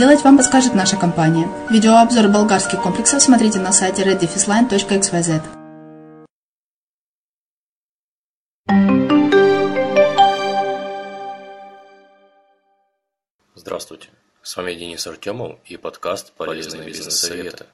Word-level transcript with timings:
вам 0.00 0.38
подскажет 0.38 0.74
наша 0.74 0.96
компания. 0.96 1.46
Видеообзор 1.68 2.28
болгарских 2.28 2.80
комплексов 2.80 3.22
смотрите 3.22 3.58
на 3.60 3.70
сайте 3.70 4.02
reddefisline.xyz. 4.02 5.42
Здравствуйте. 13.54 14.08
С 14.42 14.56
вами 14.56 14.72
Денис 14.72 15.06
Артемов 15.06 15.58
и 15.66 15.76
подкаст 15.76 16.32
«Полезные 16.32 16.86
бизнес-советы». 16.86 17.66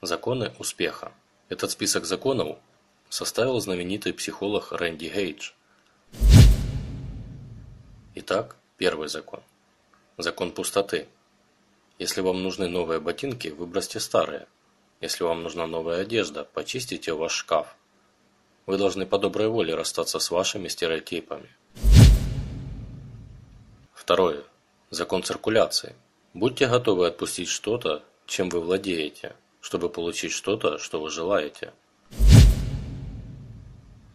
Законы 0.00 0.52
успеха. 0.60 1.10
Этот 1.48 1.72
список 1.72 2.04
законов 2.04 2.58
составил 3.08 3.58
знаменитый 3.58 4.12
психолог 4.12 4.70
Рэнди 4.70 5.06
Гейдж. 5.06 5.50
Итак, 8.14 8.54
первый 8.76 9.08
закон. 9.08 9.40
Закон 10.16 10.52
пустоты. 10.52 11.08
Если 11.98 12.20
вам 12.20 12.42
нужны 12.42 12.68
новые 12.68 13.00
ботинки, 13.00 13.48
выбросьте 13.48 14.00
старые. 14.00 14.46
Если 15.00 15.24
вам 15.24 15.42
нужна 15.42 15.66
новая 15.66 16.02
одежда, 16.02 16.48
почистите 16.54 17.12
ваш 17.12 17.32
шкаф. 17.32 17.76
Вы 18.66 18.78
должны 18.78 19.06
по 19.06 19.18
доброй 19.18 19.48
воле 19.48 19.74
расстаться 19.74 20.18
с 20.18 20.30
вашими 20.30 20.68
стереотипами. 20.68 21.48
Второе. 23.92 24.44
Закон 24.90 25.22
циркуляции. 25.22 25.94
Будьте 26.34 26.66
готовы 26.66 27.06
отпустить 27.06 27.48
что-то, 27.48 28.02
чем 28.26 28.48
вы 28.48 28.60
владеете, 28.60 29.34
чтобы 29.60 29.88
получить 29.88 30.32
что-то, 30.32 30.78
что 30.78 31.00
вы 31.00 31.10
желаете. 31.10 31.72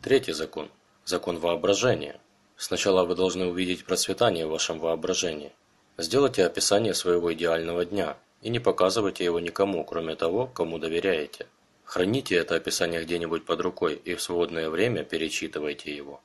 Третий 0.01 0.33
закон. 0.33 0.69
Закон 1.06 1.38
воображения. 1.39 2.19
Сначала 2.56 3.03
вы 3.03 3.15
должны 3.15 3.45
увидеть 3.45 3.85
процветание 3.85 4.47
в 4.47 4.51
вашем 4.51 4.79
воображении. 4.79 5.51
Сделайте 6.00 6.46
описание 6.46 6.94
своего 6.94 7.34
идеального 7.34 7.84
дня 7.84 8.18
и 8.44 8.50
не 8.50 8.60
показывайте 8.60 9.24
его 9.24 9.40
никому, 9.40 9.84
кроме 9.84 10.16
того, 10.16 10.46
кому 10.46 10.78
доверяете. 10.78 11.48
Храните 11.86 12.36
это 12.36 12.54
описание 12.56 13.04
где-нибудь 13.04 13.46
под 13.46 13.62
рукой 13.62 13.96
и 13.96 14.14
в 14.14 14.22
свободное 14.22 14.70
время 14.70 15.04
перечитывайте 15.04 15.96
его. 15.96 16.22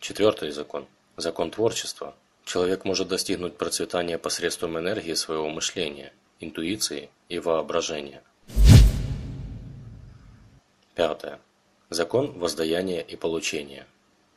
Четвертый 0.00 0.50
закон. 0.50 0.86
Закон 1.16 1.52
творчества. 1.52 2.16
Человек 2.44 2.84
может 2.84 3.06
достигнуть 3.06 3.56
процветания 3.56 4.18
посредством 4.18 4.76
энергии 4.76 5.14
своего 5.14 5.48
мышления, 5.48 6.12
интуиции 6.40 7.10
и 7.28 7.38
воображения. 7.38 8.24
Пятое. 10.96 11.38
Закон 11.90 12.32
воздаяния 12.32 13.02
и 13.02 13.14
получения. 13.14 13.86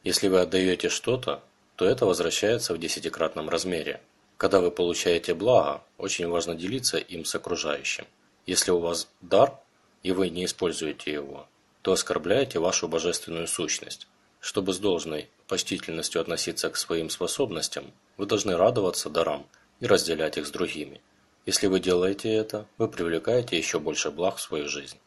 Если 0.03 0.27
вы 0.27 0.41
отдаете 0.41 0.89
что-то, 0.89 1.41
то 1.77 1.85
это 1.85 2.07
возвращается 2.07 2.73
в 2.73 2.79
десятикратном 2.79 3.49
размере. 3.49 4.01
Когда 4.37 4.61
вы 4.61 4.71
получаете 4.71 5.35
благо, 5.35 5.83
очень 5.99 6.27
важно 6.27 6.55
делиться 6.55 6.97
им 6.97 7.23
с 7.23 7.35
окружающим. 7.35 8.05
Если 8.47 8.71
у 8.71 8.79
вас 8.79 9.07
дар, 9.21 9.59
и 10.01 10.11
вы 10.11 10.29
не 10.29 10.45
используете 10.45 11.13
его, 11.13 11.47
то 11.83 11.91
оскорбляете 11.91 12.57
вашу 12.57 12.87
божественную 12.87 13.47
сущность. 13.47 14.07
Чтобы 14.39 14.73
с 14.73 14.79
должной 14.79 15.29
почтительностью 15.47 16.19
относиться 16.19 16.71
к 16.71 16.77
своим 16.77 17.11
способностям, 17.11 17.91
вы 18.17 18.25
должны 18.25 18.57
радоваться 18.57 19.09
дарам 19.09 19.45
и 19.79 19.85
разделять 19.85 20.37
их 20.37 20.47
с 20.47 20.51
другими. 20.51 20.99
Если 21.45 21.67
вы 21.67 21.79
делаете 21.79 22.33
это, 22.33 22.65
вы 22.79 22.87
привлекаете 22.87 23.55
еще 23.55 23.79
больше 23.79 24.09
благ 24.09 24.37
в 24.37 24.41
свою 24.41 24.67
жизнь. 24.67 24.97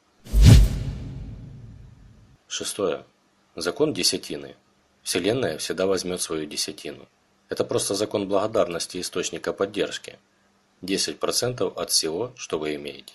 Шестое. 2.47 3.05
Закон 3.57 3.93
десятины. 3.93 4.55
Вселенная 5.03 5.59
всегда 5.59 5.87
возьмет 5.87 6.21
свою 6.21 6.47
десятину. 6.47 7.09
Это 7.49 7.65
просто 7.65 7.95
закон 7.95 8.29
благодарности 8.29 9.01
источника 9.01 9.53
поддержки. 9.53 10.19
10% 10.83 11.73
от 11.75 11.91
всего, 11.91 12.33
что 12.37 12.59
вы 12.59 12.77
имеете. 12.77 13.15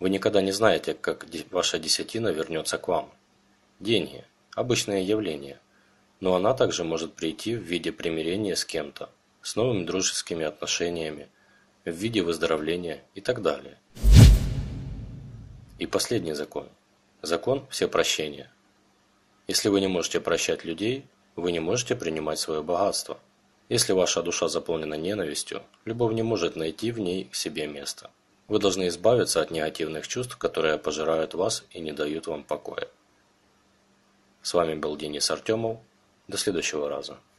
Вы 0.00 0.10
никогда 0.10 0.40
не 0.42 0.52
знаете, 0.52 0.94
как 0.94 1.26
ваша 1.50 1.78
десятина 1.78 2.28
вернется 2.28 2.78
к 2.78 2.88
вам. 2.88 3.12
Деньги– 3.80 4.24
обычное 4.54 5.02
явление, 5.02 5.58
но 6.20 6.34
она 6.34 6.54
также 6.54 6.84
может 6.84 7.14
прийти 7.14 7.54
в 7.54 7.62
виде 7.62 7.92
примирения 7.92 8.56
с 8.56 8.64
кем-то, 8.64 9.10
с 9.42 9.56
новыми 9.56 9.84
дружескими 9.84 10.44
отношениями, 10.44 11.28
в 11.84 11.90
виде 11.90 12.22
выздоровления 12.22 13.02
и 13.14 13.20
так 13.20 13.42
далее. 13.42 13.78
И 15.78 15.86
последний 15.86 16.34
закон. 16.34 16.68
Закон 17.22 17.66
всепрощения. 17.70 18.50
Если 19.46 19.68
вы 19.68 19.80
не 19.80 19.88
можете 19.88 20.20
прощать 20.20 20.64
людей, 20.64 21.06
вы 21.38 21.52
не 21.52 21.60
можете 21.60 21.94
принимать 21.94 22.38
свое 22.38 22.62
богатство. 22.62 23.18
Если 23.68 23.92
ваша 23.92 24.22
душа 24.22 24.48
заполнена 24.48 24.94
ненавистью, 24.94 25.62
любовь 25.84 26.12
не 26.14 26.22
может 26.22 26.56
найти 26.56 26.90
в 26.90 26.98
ней 26.98 27.28
себе 27.32 27.66
место. 27.66 28.10
Вы 28.48 28.58
должны 28.58 28.88
избавиться 28.88 29.40
от 29.40 29.50
негативных 29.50 30.08
чувств, 30.08 30.36
которые 30.36 30.78
пожирают 30.78 31.34
вас 31.34 31.64
и 31.70 31.80
не 31.80 31.92
дают 31.92 32.26
вам 32.26 32.42
покоя. 32.42 32.88
С 34.42 34.54
вами 34.54 34.74
был 34.74 34.96
Денис 34.96 35.30
Артемов. 35.30 35.78
До 36.26 36.36
следующего 36.36 36.88
раза. 36.88 37.18